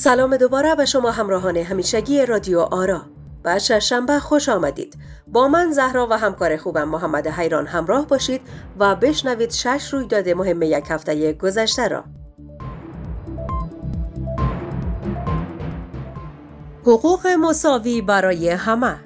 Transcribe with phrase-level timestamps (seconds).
[0.00, 3.02] سلام دوباره به شما همراهان همیشگی رادیو آرا.
[3.44, 4.98] و شنبه خوش آمدید.
[5.26, 8.40] با من زهرا و همکار خوبم محمد حیران همراه باشید
[8.78, 12.04] و بشنوید شش رویداد مهم یک هفته گذشته را.
[16.82, 19.00] حقوق مساوی برای همه.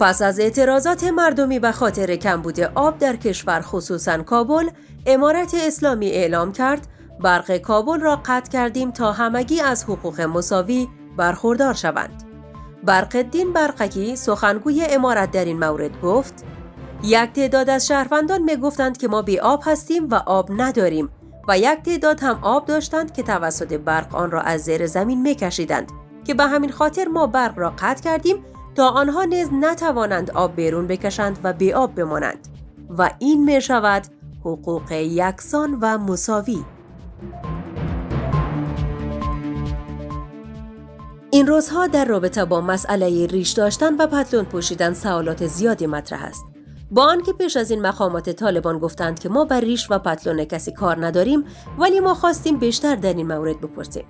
[0.00, 4.70] پس از اعتراضات مردمی به خاطر کمبود آب در کشور خصوصا کابل
[5.06, 6.88] امارت اسلامی اعلام کرد
[7.20, 12.22] برق کابل را قطع کردیم تا همگی از حقوق مساوی برخوردار شوند.
[12.84, 16.44] برق الدین برقکی سخنگوی امارت در این مورد گفت
[17.02, 21.08] یک تعداد از شهروندان می گفتند که ما بی آب هستیم و آب نداریم
[21.48, 25.34] و یک تعداد هم آب داشتند که توسط برق آن را از زیر زمین می
[25.34, 25.92] کشیدند
[26.24, 30.86] که به همین خاطر ما برق را قطع کردیم تا آنها نیز نتوانند آب بیرون
[30.86, 32.48] بکشند و بی آب بمانند
[32.98, 34.02] و این می شود
[34.40, 36.64] حقوق یکسان و مساوی
[41.30, 46.44] این روزها در رابطه با مسئله ریش داشتن و پتلون پوشیدن سوالات زیادی مطرح است.
[46.90, 50.72] با آنکه پیش از این مقامات طالبان گفتند که ما بر ریش و پتلون کسی
[50.72, 51.44] کار نداریم
[51.78, 54.04] ولی ما خواستیم بیشتر در این مورد بپرسیم.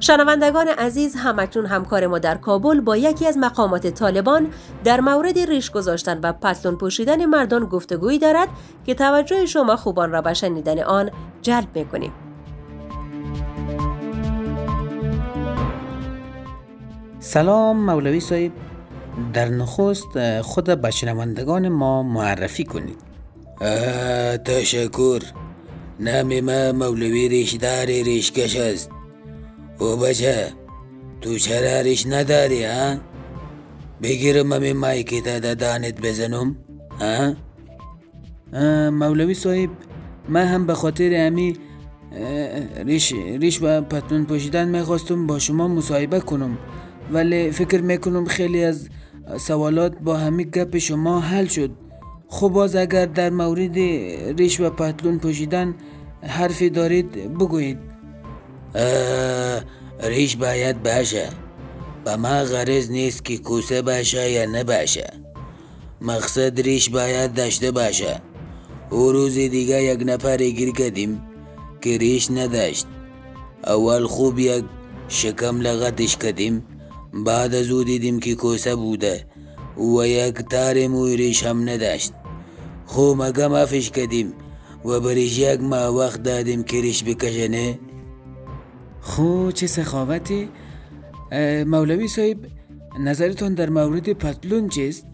[0.00, 4.46] شنوندگان عزیز همکنون همکار ما در کابل با یکی از مقامات طالبان
[4.84, 8.48] در مورد ریش گذاشتن و پتلون پوشیدن مردان گفتگویی دارد
[8.86, 11.10] که توجه شما خوبان را به شنیدن آن
[11.42, 12.12] جلب می‌کنیم.
[17.22, 18.52] سلام مولوی صاحب.
[19.32, 22.98] در نخست خود به شنوندگان ما معرفی کنید.
[24.44, 25.22] تشکر.
[26.00, 28.90] نام ما مولوی ریشدار ریشکش است.
[29.78, 30.52] او بچه
[31.20, 32.96] تو چرا ریش نداری ها؟
[34.02, 36.56] بگیرم همین مایکی تا دانت بزنم
[37.00, 37.34] ها؟
[38.90, 39.70] مولوی صاحب
[40.28, 41.56] من هم به خاطر امی
[42.84, 46.58] ریش, ریش و پتون پوشیدن می‌خواستم با شما مصاحبه کنم.
[47.12, 48.88] ولی فکر می‌کنم خیلی از
[49.38, 51.70] سوالات با همین گپ شما حل شد.
[52.28, 53.78] خب باز اگر در مورد
[54.38, 55.74] ریش و پتلون پوشیدن
[56.22, 57.78] حرفی دارید بگویید.
[60.00, 61.28] ریش باید باشه.
[62.04, 65.12] به ما غرض نیست که کوسه باشه یا نباشه
[66.00, 68.20] مقصد ریش باید داشته باشه.
[68.90, 71.22] او روز دیگه یک نفر گیر کردیم
[71.80, 72.86] که ریش نداشت.
[73.66, 74.64] اول خوب یک
[75.08, 76.66] شکم لغتش کردیم.
[77.12, 79.26] بعد از او دیدیم که کوسه بوده
[79.78, 82.12] و یک تار موی ریش هم نداشت
[82.86, 84.32] خو مگم افش کردیم
[84.84, 87.78] و بریش یک ما وقت دادیم که ریش بکشنه
[89.00, 90.48] خو چه سخاوتی
[91.66, 92.36] مولوی صاحب
[93.00, 95.06] نظرتون در مورد پتلون چیست؟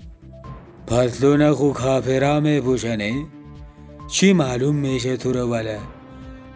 [0.86, 3.26] پتلون خو کافرا می پوشنه؟
[4.08, 5.78] چی معلوم میشه تو رو وله؟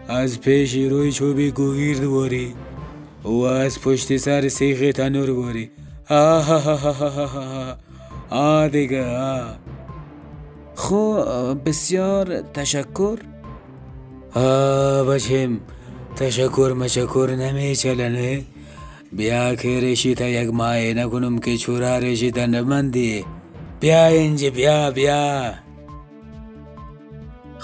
[0.08, 2.54] از پیش روی چوبی گوگیر دواری
[3.24, 5.70] و از پشت سر سیخ تنور باری
[8.30, 9.58] آه دیگه آه.
[10.74, 11.14] خو
[11.54, 13.18] بسیار تشکر.
[14.34, 15.60] آه بچیم
[16.16, 18.44] تشکر مشکر نمی چلنه.
[19.12, 23.24] بیا که رشیتا یک ماه نکنم که چورا رشیتا نمندی.
[23.80, 25.54] بیا اینجا بیا بیا.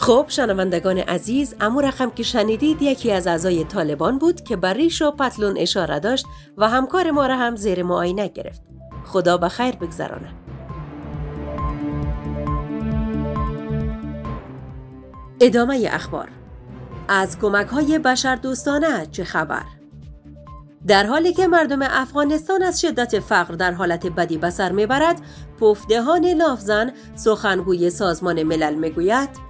[0.01, 5.03] خب شنوندگان عزیز امو رقم که شنیدید یکی از اعضای طالبان بود که بر ریش
[5.03, 6.27] و پتلون اشاره داشت
[6.57, 8.63] و همکار ما را هم زیر معاینه گرفت.
[9.07, 10.35] خدا به خیر بگذرانه.
[15.41, 16.29] ادامه اخبار.
[17.09, 19.65] از کمک های بشر دوستانه چه خبر؟
[20.87, 25.21] در حالی که مردم افغانستان از شدت فقر در حالت بدی به سر می‌برد
[25.61, 29.48] پفدهان لافزن سخنگوی سازمان ملل می‌گوید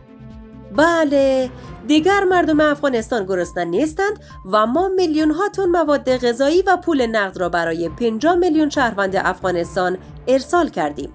[0.76, 1.50] بله
[1.86, 4.20] دیگر مردم افغانستان گرسنه نیستند
[4.52, 9.16] و ما میلیون ها تن مواد غذایی و پول نقد را برای 50 میلیون شهروند
[9.16, 11.14] افغانستان ارسال کردیم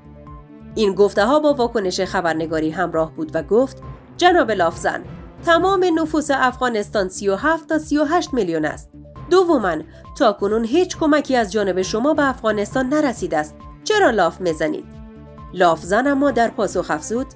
[0.75, 3.77] این گفته ها با واکنش خبرنگاری همراه بود و گفت
[4.17, 5.03] جناب لافزن
[5.45, 8.89] تمام نفوس افغانستان 37 تا 38 میلیون است.
[9.29, 9.77] دوما
[10.17, 13.55] تا کنون هیچ کمکی از جانب شما به افغانستان نرسیده است.
[13.83, 14.85] چرا لاف می‌زنید؟
[15.53, 17.27] لاف زن اما در پاسخ افزود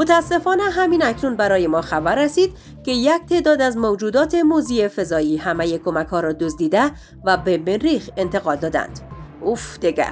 [0.00, 5.78] متاسفانه همین اکنون برای ما خبر رسید که یک تعداد از موجودات موزی فضایی همه
[5.78, 6.90] کمک ها را دزدیده
[7.24, 9.00] و به مریخ انتقال دادند.
[9.40, 10.06] اوف دگه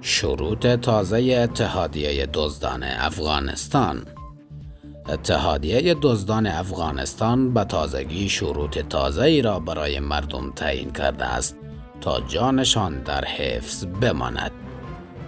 [0.00, 4.06] شروط تازه اتحادیه دزدان افغانستان.
[5.08, 11.56] اتحادیه دزدان افغانستان به تازگی شروط تازه ای را برای مردم تعیین کرده است
[12.00, 14.67] تا جانشان در حفظ بماند.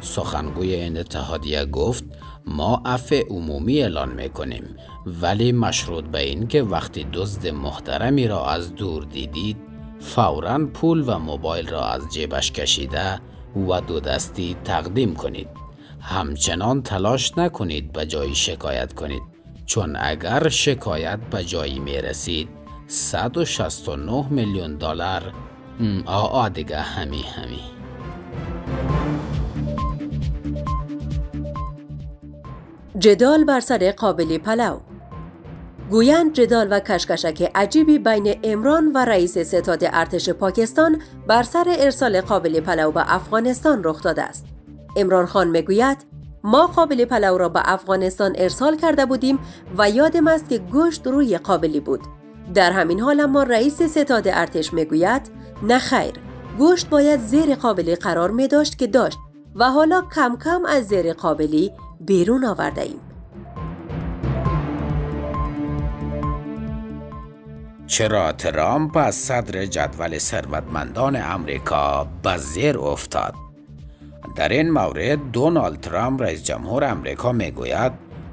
[0.00, 2.04] سخنگوی این اتحادیه گفت
[2.46, 4.76] ما عفو عمومی اعلان می‌کنیم
[5.06, 9.56] ولی مشروط به این که وقتی دزد محترمی را از دور دیدید
[10.00, 13.20] فورا پول و موبایل را از جیبش کشیده
[13.68, 15.48] و دو دستی تقدیم کنید.
[16.00, 19.22] همچنان تلاش نکنید به جایی شکایت کنید
[19.66, 22.48] چون اگر شکایت به جایی می رسید
[22.86, 25.32] 169 میلیون دلار
[26.06, 27.79] آ دیگه همی همی.
[33.00, 34.78] جدال بر سر قابلی پلو
[35.90, 42.20] گویند جدال و کشکشک عجیبی بین عمران و رئیس ستاد ارتش پاکستان بر سر ارسال
[42.20, 44.46] قابل پلو به افغانستان رخ داده است.
[44.96, 45.98] عمران خان می‌گوید
[46.44, 49.38] ما قابل پلو را به افغانستان ارسال کرده بودیم
[49.78, 52.00] و یادم است که گوشت روی قابلی بود.
[52.54, 55.22] در همین حال اما رئیس ستاد ارتش می‌گوید
[55.62, 56.12] نه خیر
[56.58, 59.18] گوشت باید زیر قابلی قرار می داشت که داشت
[59.54, 61.72] و حالا کم کم از زیر قابلی
[62.06, 63.00] بیرون آورده ایم.
[67.86, 73.34] چرا ترامپ از صدر جدول ثروتمندان امریکا به زیر افتاد
[74.36, 77.92] در این مورد دونالد ترامپ رئیس جمهور امریکا می‌گوید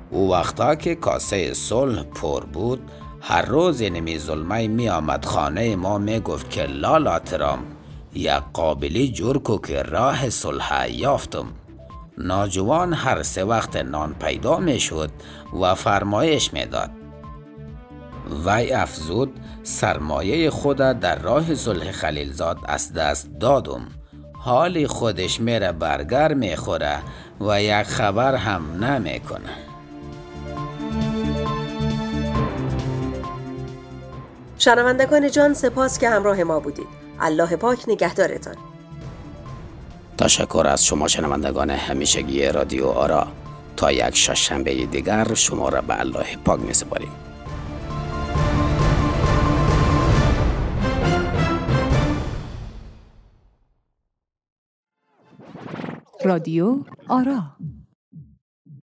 [0.10, 2.82] او وقتا که کاسه صلح پر بود
[3.22, 7.66] هر روز نمی ظلمه می آمد خانه ما می گفت که لالا ترامپ
[8.14, 11.46] یک قابلی جور که راه صلح یافتم
[12.18, 15.10] ناجوان هر سه وقت نان پیدا می شد
[15.62, 16.90] و فرمایش می داد
[18.46, 23.82] وی افزود سرمایه خود در راه صلح خلیلزاد از دست دادم.
[24.34, 26.98] حالی خودش میره برگر می‌خوره
[27.42, 29.50] و یک خبر هم نمی‌کنه.
[34.58, 36.88] شنوندگان جان سپاس که همراه ما بودید.
[37.20, 38.56] الله پاک نگهدارتان.
[40.18, 43.28] تشکر از شما شنوندگان همیشگی رادیو آرا.
[43.76, 47.12] تا یک شنبه دیگر شما را به الله پاک می سپاریم
[56.26, 57.44] رادیو آرا.